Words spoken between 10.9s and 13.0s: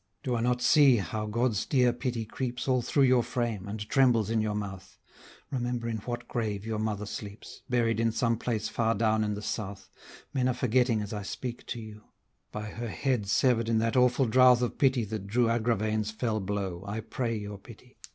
as I speak to you; By her